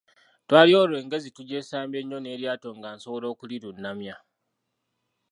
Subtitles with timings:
[0.47, 4.15] Twali olwo engezi tugyesambye nnyo n'eryato nga nsobola okulirunnamya.